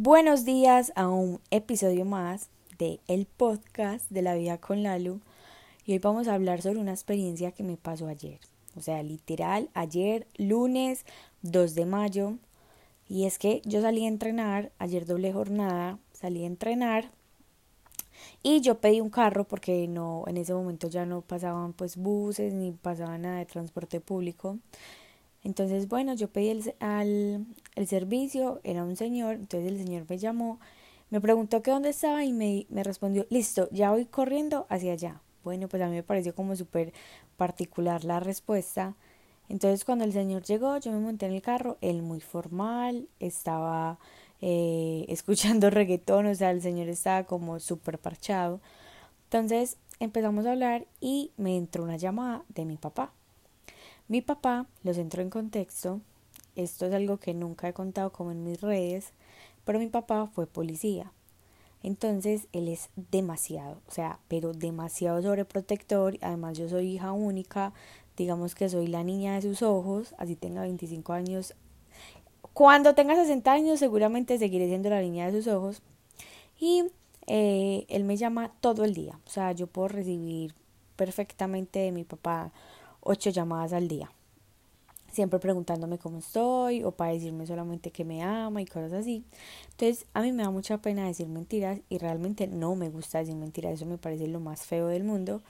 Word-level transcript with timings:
Buenos 0.00 0.44
días 0.44 0.92
a 0.94 1.08
un 1.08 1.40
episodio 1.50 2.04
más 2.04 2.50
de 2.78 3.00
el 3.08 3.26
podcast 3.26 4.08
de 4.10 4.22
la 4.22 4.36
vida 4.36 4.56
con 4.56 4.84
Lalu. 4.84 5.20
Y 5.84 5.90
hoy 5.90 5.98
vamos 5.98 6.28
a 6.28 6.34
hablar 6.34 6.62
sobre 6.62 6.78
una 6.78 6.92
experiencia 6.92 7.50
que 7.50 7.64
me 7.64 7.76
pasó 7.76 8.06
ayer, 8.06 8.38
o 8.76 8.80
sea, 8.80 9.02
literal, 9.02 9.70
ayer, 9.74 10.28
lunes 10.36 11.04
2 11.42 11.74
de 11.74 11.84
mayo, 11.84 12.34
y 13.08 13.24
es 13.24 13.40
que 13.40 13.60
yo 13.64 13.82
salí 13.82 14.04
a 14.04 14.08
entrenar, 14.08 14.70
ayer 14.78 15.04
doble 15.04 15.32
jornada, 15.32 15.98
salí 16.12 16.44
a 16.44 16.46
entrenar. 16.46 17.10
Y 18.44 18.60
yo 18.60 18.78
pedí 18.78 19.00
un 19.00 19.10
carro 19.10 19.48
porque 19.48 19.88
no 19.88 20.22
en 20.28 20.36
ese 20.36 20.54
momento 20.54 20.86
ya 20.86 21.06
no 21.06 21.22
pasaban 21.22 21.72
pues 21.72 21.96
buses 21.96 22.54
ni 22.54 22.70
pasaba 22.70 23.18
nada 23.18 23.38
de 23.38 23.46
transporte 23.46 23.98
público. 24.00 24.58
Entonces, 25.48 25.88
bueno, 25.88 26.12
yo 26.14 26.28
pedí 26.28 26.50
el, 26.50 26.74
al, 26.78 27.46
el 27.74 27.86
servicio, 27.88 28.60
era 28.64 28.84
un 28.84 28.96
señor, 28.96 29.36
entonces 29.36 29.72
el 29.72 29.78
señor 29.78 30.04
me 30.06 30.18
llamó, 30.18 30.60
me 31.08 31.22
preguntó 31.22 31.62
que 31.62 31.70
dónde 31.70 31.88
estaba 31.88 32.22
y 32.22 32.34
me, 32.34 32.66
me 32.68 32.84
respondió, 32.84 33.26
listo, 33.30 33.66
ya 33.72 33.90
voy 33.90 34.04
corriendo 34.04 34.66
hacia 34.68 34.92
allá. 34.92 35.22
Bueno, 35.44 35.66
pues 35.68 35.82
a 35.82 35.86
mí 35.86 35.94
me 35.94 36.02
pareció 36.02 36.34
como 36.34 36.54
súper 36.54 36.92
particular 37.38 38.04
la 38.04 38.20
respuesta. 38.20 38.94
Entonces 39.48 39.86
cuando 39.86 40.04
el 40.04 40.12
señor 40.12 40.42
llegó, 40.42 40.76
yo 40.76 40.92
me 40.92 40.98
monté 41.00 41.24
en 41.24 41.32
el 41.32 41.40
carro, 41.40 41.78
él 41.80 42.02
muy 42.02 42.20
formal, 42.20 43.08
estaba 43.18 43.98
eh, 44.42 45.06
escuchando 45.08 45.70
reggaetón, 45.70 46.26
o 46.26 46.34
sea, 46.34 46.50
el 46.50 46.60
señor 46.60 46.88
estaba 46.88 47.24
como 47.24 47.58
súper 47.58 47.98
parchado. 47.98 48.60
Entonces 49.24 49.78
empezamos 49.98 50.44
a 50.44 50.52
hablar 50.52 50.86
y 51.00 51.32
me 51.38 51.56
entró 51.56 51.84
una 51.84 51.96
llamada 51.96 52.44
de 52.50 52.66
mi 52.66 52.76
papá. 52.76 53.12
Mi 54.08 54.22
papá, 54.22 54.66
los 54.84 54.96
entró 54.96 55.20
en 55.20 55.28
contexto, 55.28 56.00
esto 56.56 56.86
es 56.86 56.94
algo 56.94 57.18
que 57.18 57.34
nunca 57.34 57.68
he 57.68 57.74
contado 57.74 58.10
como 58.10 58.30
en 58.30 58.42
mis 58.42 58.62
redes, 58.62 59.12
pero 59.66 59.78
mi 59.78 59.88
papá 59.88 60.26
fue 60.26 60.46
policía. 60.46 61.12
Entonces 61.82 62.48
él 62.54 62.68
es 62.68 62.88
demasiado, 62.96 63.82
o 63.86 63.90
sea, 63.90 64.18
pero 64.26 64.54
demasiado 64.54 65.20
sobreprotector. 65.20 66.16
Además 66.22 66.56
yo 66.56 66.70
soy 66.70 66.94
hija 66.94 67.12
única, 67.12 67.74
digamos 68.16 68.54
que 68.54 68.70
soy 68.70 68.86
la 68.86 69.04
niña 69.04 69.34
de 69.34 69.42
sus 69.42 69.60
ojos, 69.60 70.14
así 70.16 70.36
tenga 70.36 70.62
25 70.62 71.12
años. 71.12 71.54
Cuando 72.54 72.94
tenga 72.94 73.14
60 73.14 73.52
años 73.52 73.78
seguramente 73.78 74.38
seguiré 74.38 74.68
siendo 74.68 74.88
la 74.88 75.02
niña 75.02 75.30
de 75.30 75.32
sus 75.42 75.52
ojos. 75.52 75.82
Y 76.58 76.84
eh, 77.26 77.84
él 77.90 78.04
me 78.04 78.16
llama 78.16 78.52
todo 78.62 78.84
el 78.84 78.94
día, 78.94 79.20
o 79.26 79.30
sea, 79.30 79.52
yo 79.52 79.66
puedo 79.66 79.88
recibir 79.88 80.54
perfectamente 80.96 81.78
de 81.78 81.92
mi 81.92 82.04
papá 82.04 82.52
ocho 83.08 83.30
llamadas 83.30 83.72
al 83.72 83.88
día. 83.88 84.10
Siempre 85.10 85.38
preguntándome 85.38 85.98
cómo 85.98 86.18
estoy 86.18 86.84
o 86.84 86.92
para 86.92 87.12
decirme 87.12 87.46
solamente 87.46 87.90
que 87.90 88.04
me 88.04 88.22
ama 88.22 88.60
y 88.60 88.66
cosas 88.66 88.92
así. 88.92 89.24
Entonces 89.70 90.06
a 90.12 90.20
mí 90.20 90.32
me 90.32 90.42
da 90.42 90.50
mucha 90.50 90.78
pena 90.78 91.06
decir 91.06 91.26
mentiras 91.28 91.80
y 91.88 91.96
realmente 91.96 92.46
no 92.46 92.74
me 92.76 92.90
gusta 92.90 93.18
decir 93.18 93.34
mentiras. 93.34 93.72
Eso 93.72 93.86
me 93.86 93.96
parece 93.96 94.28
lo 94.28 94.40
más 94.40 94.66
feo 94.66 94.88
del 94.88 95.04
mundo. 95.04 95.42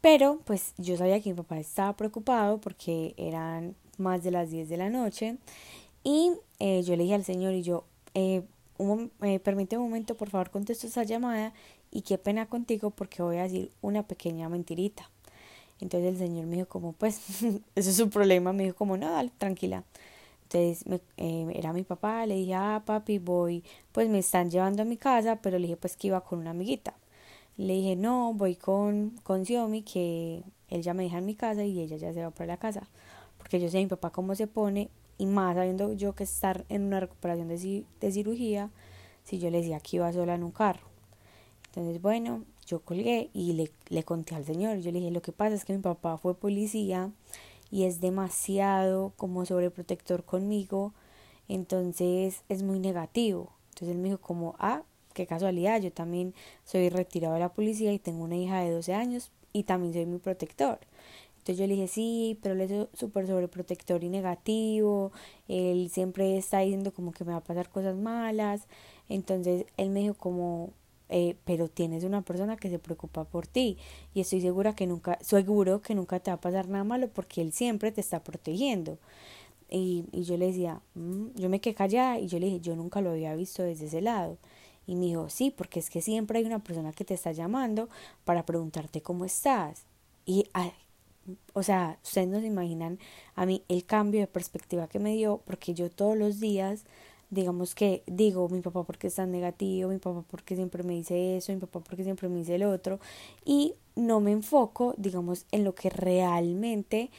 Pero 0.00 0.40
pues 0.44 0.74
yo 0.76 0.96
sabía 0.96 1.20
que 1.20 1.30
mi 1.30 1.36
papá 1.36 1.58
estaba 1.58 1.96
preocupado 1.96 2.60
porque 2.60 3.14
eran 3.16 3.76
más 3.98 4.24
de 4.24 4.32
las 4.32 4.50
10 4.50 4.68
de 4.68 4.76
la 4.76 4.90
noche. 4.90 5.38
Y 6.02 6.32
eh, 6.58 6.82
yo 6.82 6.96
le 6.96 7.04
dije 7.04 7.14
al 7.14 7.24
señor 7.24 7.54
y 7.54 7.62
yo, 7.62 7.84
eh, 8.14 8.42
un, 8.78 9.12
eh, 9.22 9.38
permite 9.38 9.78
un 9.78 9.84
momento, 9.84 10.16
por 10.16 10.30
favor, 10.30 10.50
contesto 10.50 10.86
esa 10.88 11.04
llamada 11.04 11.52
y 11.90 12.02
qué 12.02 12.18
pena 12.18 12.46
contigo 12.46 12.90
porque 12.90 13.22
voy 13.22 13.36
a 13.36 13.44
decir 13.44 13.70
una 13.82 14.06
pequeña 14.06 14.48
mentirita. 14.48 15.10
Entonces 15.80 16.10
el 16.10 16.18
señor 16.18 16.46
me 16.46 16.56
dijo 16.56 16.68
como, 16.68 16.92
pues, 16.92 17.20
eso 17.74 17.90
es 17.90 17.96
su 17.96 18.08
problema, 18.10 18.52
me 18.52 18.64
dijo 18.64 18.76
como, 18.76 18.96
no, 18.96 19.10
dale, 19.10 19.30
tranquila. 19.38 19.84
Entonces 20.44 20.86
me, 20.86 21.00
eh, 21.16 21.52
era 21.56 21.72
mi 21.72 21.82
papá, 21.82 22.24
le 22.26 22.36
dije, 22.36 22.54
ah, 22.54 22.82
papi, 22.86 23.18
voy, 23.18 23.64
pues 23.92 24.08
me 24.08 24.18
están 24.20 24.50
llevando 24.50 24.82
a 24.82 24.84
mi 24.84 24.96
casa, 24.96 25.36
pero 25.42 25.58
le 25.58 25.66
dije 25.66 25.76
pues 25.76 25.96
que 25.96 26.08
iba 26.08 26.20
con 26.22 26.38
una 26.40 26.50
amiguita. 26.50 26.94
Le 27.56 27.74
dije, 27.74 27.96
no, 27.96 28.34
voy 28.34 28.56
con, 28.56 29.10
con 29.22 29.44
Xiomi, 29.44 29.82
que 29.82 30.42
él 30.68 30.82
ya 30.82 30.94
me 30.94 31.04
deja 31.04 31.18
en 31.18 31.26
mi 31.26 31.34
casa 31.34 31.64
y 31.64 31.80
ella 31.80 31.96
ya 31.96 32.12
se 32.12 32.22
va 32.22 32.30
para 32.30 32.46
la 32.46 32.56
casa. 32.58 32.88
Porque 33.38 33.60
yo 33.60 33.68
sé 33.70 33.78
mi 33.78 33.86
papá 33.86 34.10
cómo 34.10 34.34
se 34.34 34.46
pone, 34.46 34.90
y 35.18 35.26
más 35.26 35.56
sabiendo 35.56 35.92
yo 35.94 36.14
que 36.14 36.24
estar 36.24 36.64
en 36.68 36.82
una 36.82 37.00
recuperación 37.00 37.48
de, 37.48 37.84
de 38.00 38.12
cirugía, 38.12 38.70
si 39.24 39.38
yo 39.38 39.50
le 39.50 39.58
decía 39.58 39.80
que 39.80 39.96
iba 39.96 40.12
sola 40.12 40.34
en 40.34 40.44
un 40.44 40.52
carro. 40.52 40.86
Entonces, 41.68 42.00
bueno, 42.00 42.44
yo 42.66 42.80
colgué 42.80 43.30
y 43.32 43.52
le, 43.52 43.70
le 43.88 44.02
conté 44.04 44.34
al 44.34 44.44
señor. 44.44 44.78
Yo 44.78 44.92
le 44.92 44.98
dije, 44.98 45.10
lo 45.10 45.22
que 45.22 45.32
pasa 45.32 45.54
es 45.54 45.64
que 45.64 45.72
mi 45.72 45.80
papá 45.80 46.18
fue 46.18 46.34
policía 46.34 47.10
y 47.70 47.84
es 47.84 48.00
demasiado 48.00 49.12
como 49.16 49.44
sobreprotector 49.44 50.24
conmigo, 50.24 50.92
entonces 51.48 52.42
es 52.48 52.62
muy 52.62 52.78
negativo. 52.78 53.52
Entonces 53.70 53.96
él 53.96 53.98
me 53.98 54.08
dijo 54.08 54.20
como, 54.20 54.56
ah, 54.58 54.82
qué 55.14 55.26
casualidad, 55.26 55.80
yo 55.80 55.92
también 55.92 56.34
soy 56.64 56.88
retirado 56.88 57.34
de 57.34 57.40
la 57.40 57.52
policía 57.52 57.92
y 57.92 57.98
tengo 57.98 58.24
una 58.24 58.36
hija 58.36 58.60
de 58.60 58.70
12 58.70 58.94
años 58.94 59.30
y 59.52 59.64
también 59.64 59.92
soy 59.92 60.06
muy 60.06 60.18
protector. 60.18 60.78
Entonces 61.38 61.58
yo 61.58 61.66
le 61.66 61.74
dije, 61.74 61.88
sí, 61.88 62.38
pero 62.42 62.54
él 62.54 62.60
es 62.62 62.88
súper 62.98 63.26
sobreprotector 63.26 64.02
y 64.02 64.08
negativo, 64.08 65.12
él 65.48 65.90
siempre 65.90 66.36
está 66.36 66.60
diciendo 66.60 66.92
como 66.92 67.12
que 67.12 67.24
me 67.24 67.32
va 67.32 67.38
a 67.38 67.44
pasar 67.44 67.68
cosas 67.70 67.96
malas. 67.96 68.66
Entonces 69.08 69.64
él 69.76 69.90
me 69.90 70.00
dijo 70.00 70.14
como, 70.14 70.70
eh, 71.08 71.36
pero 71.44 71.68
tienes 71.68 72.04
una 72.04 72.22
persona 72.22 72.56
que 72.56 72.70
se 72.70 72.78
preocupa 72.78 73.24
por 73.24 73.46
ti 73.46 73.78
y 74.14 74.20
estoy 74.20 74.40
segura 74.40 74.74
que 74.74 74.86
nunca, 74.86 75.18
seguro 75.22 75.82
que 75.82 75.94
nunca 75.94 76.20
te 76.20 76.30
va 76.30 76.36
a 76.36 76.40
pasar 76.40 76.68
nada 76.68 76.84
malo 76.84 77.08
porque 77.08 77.42
él 77.42 77.52
siempre 77.52 77.92
te 77.92 78.00
está 78.00 78.22
protegiendo. 78.24 78.98
Y, 79.68 80.04
y 80.12 80.24
yo 80.24 80.36
le 80.36 80.46
decía, 80.46 80.80
mm", 80.94 81.28
yo 81.36 81.48
me 81.48 81.60
quedé 81.60 81.74
callada 81.74 82.18
y 82.18 82.28
yo 82.28 82.38
le 82.38 82.46
dije, 82.46 82.60
yo 82.60 82.76
nunca 82.76 83.00
lo 83.00 83.10
había 83.10 83.34
visto 83.34 83.62
desde 83.62 83.86
ese 83.86 84.00
lado. 84.00 84.38
Y 84.86 84.94
me 84.96 85.06
dijo, 85.06 85.28
sí, 85.30 85.50
porque 85.50 85.80
es 85.80 85.90
que 85.90 86.00
siempre 86.02 86.38
hay 86.38 86.44
una 86.44 86.60
persona 86.60 86.92
que 86.92 87.04
te 87.04 87.14
está 87.14 87.32
llamando 87.32 87.88
para 88.24 88.46
preguntarte 88.46 89.02
cómo 89.02 89.24
estás. 89.24 89.84
Y, 90.24 90.46
o 91.54 91.62
sea, 91.62 91.98
ustedes 92.04 92.28
no 92.28 92.40
se 92.40 92.46
imaginan 92.46 92.98
a 93.34 93.46
mí 93.46 93.62
el 93.68 93.84
cambio 93.84 94.20
de 94.20 94.26
perspectiva 94.26 94.88
que 94.88 94.98
me 94.98 95.14
dio, 95.14 95.40
porque 95.46 95.74
yo 95.74 95.90
todos 95.90 96.16
los 96.16 96.40
días 96.40 96.84
digamos 97.30 97.74
que 97.74 98.02
digo 98.06 98.48
mi 98.48 98.60
papá 98.60 98.84
porque 98.84 99.08
es 99.08 99.14
tan 99.14 99.30
negativo, 99.30 99.90
mi 99.90 99.98
papá 99.98 100.24
porque 100.28 100.56
siempre 100.56 100.82
me 100.82 100.94
dice 100.94 101.36
eso, 101.36 101.52
mi 101.52 101.58
papá 101.58 101.80
porque 101.80 102.04
siempre 102.04 102.28
me 102.28 102.38
dice 102.38 102.54
el 102.54 102.64
otro 102.64 103.00
y 103.44 103.74
no 103.94 104.20
me 104.20 104.32
enfoco, 104.32 104.94
digamos, 104.96 105.46
en 105.50 105.64
lo 105.64 105.74
que 105.74 105.90
realmente 105.90 107.10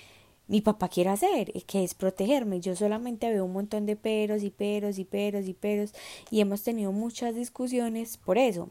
mi 0.47 0.61
papá 0.61 0.87
quiere 0.87 1.09
hacer, 1.09 1.51
que 1.65 1.83
es 1.83 1.93
protegerme. 1.93 2.61
Yo 2.61 2.75
solamente 2.75 3.29
veo 3.29 3.45
un 3.45 3.53
montón 3.53 3.85
de 3.85 3.95
peros 3.95 4.43
y 4.43 4.49
peros 4.49 4.97
y 4.97 5.05
peros 5.05 5.47
y 5.47 5.53
peros 5.53 5.93
y 6.31 6.39
hemos 6.39 6.63
tenido 6.63 6.91
muchas 6.91 7.35
discusiones 7.35 8.17
por 8.17 8.37
eso. 8.37 8.69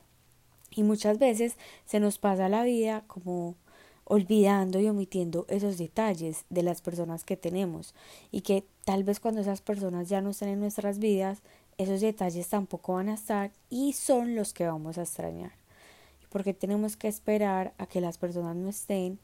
Y 0.71 0.83
muchas 0.83 1.19
veces 1.19 1.57
se 1.85 2.01
nos 2.01 2.19
pasa 2.19 2.49
la 2.49 2.65
vida 2.65 3.05
como 3.07 3.57
olvidando 4.09 4.81
y 4.81 4.89
omitiendo 4.89 5.47
esos 5.49 5.79
detalles 5.79 6.45
de 6.49 6.63
las 6.63 6.81
personas 6.81 7.25
que 7.25 7.37
tenemos 7.37 7.93
y 8.31 8.43
que 8.43 8.65
tal 8.85 9.03
vez 9.03 9.19
cuando 9.19 9.41
esas 9.41 9.61
personas 9.61 10.09
ya 10.09 10.21
no 10.21 10.31
estén 10.31 10.49
en 10.49 10.61
nuestras 10.61 11.01
vidas, 11.01 11.43
esos 11.77 12.01
detalles 12.01 12.49
tampoco 12.49 12.95
van 12.95 13.09
a 13.09 13.15
estar 13.15 13.51
y 13.69 13.93
son 13.95 14.37
los 14.37 14.55
que 14.55 14.67
vamos 14.67 14.97
a 14.97 15.03
extrañar. 15.03 15.53
Porque 16.31 16.55
tenemos 16.55 16.97
que 16.97 17.09
esperar 17.09 17.75
a 17.79 17.87
que 17.87 18.01
las 18.01 18.17
personas 18.17 18.55
no 18.55 18.69
estén 18.69 19.19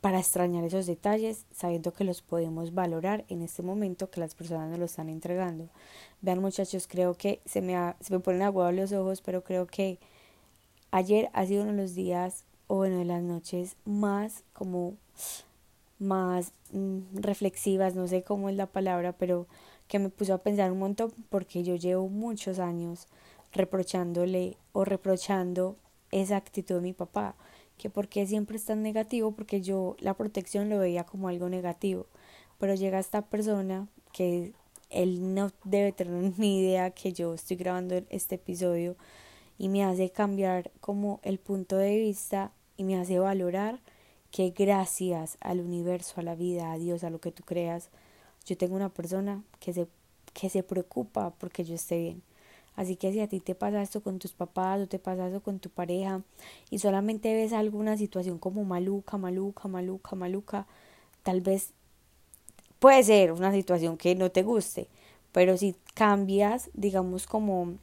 para 0.00 0.20
extrañar 0.20 0.64
esos 0.64 0.86
detalles, 0.86 1.44
sabiendo 1.52 1.92
que 1.92 2.04
los 2.04 2.22
podemos 2.22 2.72
valorar 2.72 3.24
en 3.28 3.42
este 3.42 3.62
momento 3.62 4.10
que 4.10 4.20
las 4.20 4.34
personas 4.34 4.70
nos 4.70 4.78
lo 4.78 4.84
están 4.86 5.10
entregando. 5.10 5.68
Vean 6.22 6.40
muchachos, 6.40 6.86
creo 6.86 7.14
que 7.14 7.40
se 7.44 7.60
me, 7.60 7.74
se 8.00 8.12
me 8.14 8.20
ponen 8.20 8.42
aguados 8.42 8.74
los 8.74 8.92
ojos, 8.92 9.20
pero 9.20 9.44
creo 9.44 9.66
que 9.66 9.98
ayer 10.92 11.28
ha 11.34 11.44
sido 11.44 11.62
uno 11.62 11.72
de 11.72 11.82
los 11.82 11.94
días 11.94 12.44
o 12.66 12.76
bueno, 12.76 12.98
de 12.98 13.04
las 13.04 13.22
noches 13.22 13.76
más 13.84 14.44
como 14.52 14.94
más 15.98 16.52
mm, 16.72 17.18
reflexivas, 17.20 17.94
no 17.94 18.06
sé 18.06 18.22
cómo 18.22 18.48
es 18.48 18.56
la 18.56 18.66
palabra, 18.66 19.12
pero 19.12 19.46
que 19.88 19.98
me 19.98 20.10
puso 20.10 20.34
a 20.34 20.38
pensar 20.38 20.72
un 20.72 20.78
montón 20.78 21.12
porque 21.30 21.62
yo 21.62 21.76
llevo 21.76 22.08
muchos 22.08 22.58
años 22.58 23.06
reprochándole 23.52 24.56
o 24.72 24.84
reprochando 24.84 25.76
esa 26.10 26.36
actitud 26.36 26.76
de 26.76 26.80
mi 26.80 26.92
papá, 26.92 27.34
que 27.78 27.90
porque 27.90 28.26
siempre 28.26 28.56
es 28.56 28.64
tan 28.64 28.82
negativo, 28.82 29.32
porque 29.32 29.60
yo 29.60 29.96
la 30.00 30.14
protección 30.14 30.68
lo 30.68 30.78
veía 30.78 31.04
como 31.04 31.28
algo 31.28 31.48
negativo, 31.48 32.06
pero 32.58 32.74
llega 32.74 32.98
esta 32.98 33.22
persona 33.22 33.88
que 34.12 34.52
él 34.90 35.34
no 35.34 35.50
debe 35.64 35.92
tener 35.92 36.32
ni 36.38 36.60
idea 36.60 36.90
que 36.90 37.12
yo 37.12 37.34
estoy 37.34 37.56
grabando 37.56 38.02
este 38.10 38.36
episodio 38.36 38.96
y 39.58 39.68
me 39.68 39.84
hace 39.84 40.10
cambiar 40.10 40.70
como 40.80 41.20
el 41.22 41.38
punto 41.38 41.76
de 41.76 41.96
vista 41.98 42.52
y 42.76 42.84
me 42.84 42.96
hace 42.98 43.18
valorar 43.18 43.80
que 44.30 44.50
gracias 44.50 45.38
al 45.40 45.60
universo, 45.60 46.14
a 46.20 46.22
la 46.22 46.34
vida, 46.34 46.72
a 46.72 46.78
Dios, 46.78 47.04
a 47.04 47.10
lo 47.10 47.20
que 47.20 47.32
tú 47.32 47.42
creas, 47.42 47.88
yo 48.44 48.56
tengo 48.56 48.76
una 48.76 48.90
persona 48.90 49.42
que 49.60 49.72
se, 49.72 49.86
que 50.34 50.50
se 50.50 50.62
preocupa 50.62 51.30
porque 51.38 51.64
yo 51.64 51.74
esté 51.74 51.98
bien. 51.98 52.22
Así 52.74 52.96
que 52.96 53.10
si 53.10 53.20
a 53.20 53.28
ti 53.28 53.40
te 53.40 53.54
pasa 53.54 53.80
esto 53.80 54.02
con 54.02 54.18
tus 54.18 54.32
papás 54.32 54.80
o 54.80 54.86
te 54.86 54.98
pasa 54.98 55.28
eso 55.28 55.40
con 55.40 55.58
tu 55.58 55.70
pareja 55.70 56.20
y 56.68 56.78
solamente 56.78 57.32
ves 57.34 57.54
alguna 57.54 57.96
situación 57.96 58.38
como 58.38 58.64
maluca, 58.64 59.16
maluca, 59.16 59.66
maluca, 59.66 60.14
maluca, 60.14 60.66
tal 61.22 61.40
vez 61.40 61.72
puede 62.78 63.02
ser 63.02 63.32
una 63.32 63.52
situación 63.52 63.96
que 63.96 64.14
no 64.14 64.30
te 64.30 64.42
guste, 64.42 64.88
pero 65.32 65.56
si 65.56 65.74
cambias, 65.94 66.68
digamos, 66.74 67.26
como 67.26 67.78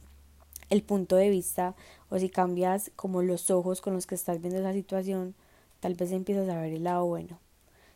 el 0.74 0.82
punto 0.82 1.16
de 1.16 1.30
vista 1.30 1.74
o 2.10 2.18
si 2.18 2.28
cambias 2.28 2.90
como 2.96 3.22
los 3.22 3.50
ojos 3.50 3.80
con 3.80 3.94
los 3.94 4.06
que 4.06 4.16
estás 4.16 4.40
viendo 4.40 4.58
esa 4.58 4.72
situación, 4.72 5.34
tal 5.80 5.94
vez 5.94 6.12
empiezas 6.12 6.48
a 6.48 6.60
ver 6.60 6.72
el 6.72 6.84
lado 6.84 7.06
bueno. 7.06 7.38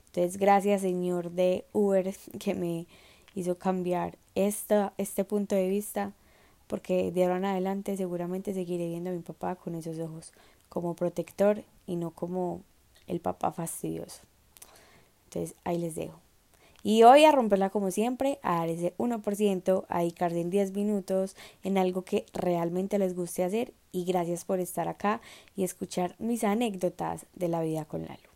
Entonces, 0.06 0.38
gracias 0.38 0.82
Señor 0.82 1.32
de 1.32 1.64
Uber 1.72 2.14
que 2.38 2.54
me 2.54 2.86
hizo 3.34 3.58
cambiar 3.58 4.16
esta, 4.34 4.92
este 4.96 5.24
punto 5.24 5.54
de 5.54 5.68
vista, 5.68 6.12
porque 6.68 7.10
de 7.10 7.24
ahora 7.24 7.38
en 7.38 7.44
adelante 7.46 7.96
seguramente 7.96 8.54
seguiré 8.54 8.88
viendo 8.88 9.10
a 9.10 9.12
mi 9.12 9.20
papá 9.20 9.56
con 9.56 9.74
esos 9.74 9.98
ojos, 9.98 10.32
como 10.68 10.94
protector 10.94 11.64
y 11.86 11.96
no 11.96 12.12
como 12.12 12.62
el 13.06 13.20
papá 13.20 13.52
fastidioso. 13.52 14.20
Entonces, 15.24 15.56
ahí 15.64 15.78
les 15.78 15.94
dejo. 15.94 16.27
Y 16.82 17.02
hoy 17.02 17.24
a 17.24 17.32
romperla 17.32 17.70
como 17.70 17.90
siempre, 17.90 18.38
a 18.42 18.56
dar 18.56 18.68
ese 18.68 18.94
1%, 18.98 19.84
a 19.88 19.98
dedicarse 19.98 20.40
en 20.40 20.50
10 20.50 20.72
minutos 20.72 21.36
en 21.64 21.76
algo 21.76 22.02
que 22.02 22.24
realmente 22.32 22.98
les 22.98 23.14
guste 23.14 23.44
hacer. 23.44 23.72
Y 23.90 24.04
gracias 24.04 24.44
por 24.44 24.60
estar 24.60 24.88
acá 24.88 25.20
y 25.56 25.64
escuchar 25.64 26.14
mis 26.18 26.44
anécdotas 26.44 27.26
de 27.34 27.48
la 27.48 27.62
vida 27.62 27.84
con 27.84 28.02
Lalo. 28.02 28.27